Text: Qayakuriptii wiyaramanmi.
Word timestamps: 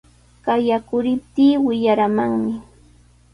Qayakuriptii 0.45 1.61
wiyaramanmi. 1.65 2.53